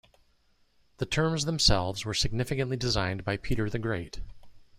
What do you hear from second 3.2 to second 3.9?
by Peter the